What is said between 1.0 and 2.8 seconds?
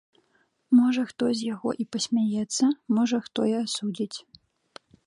хто з яго і пасмяецца,